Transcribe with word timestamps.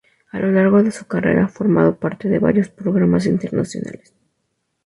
A 0.31 0.39
lo 0.39 0.51
largo 0.51 0.81
de 0.81 0.89
su 0.89 1.05
carrera 1.05 1.43
ha 1.45 1.47
formado 1.47 1.95
parte 1.99 2.27
de 2.27 2.39
varios 2.39 2.69
programas 2.69 3.27
internacionales. 3.27 4.15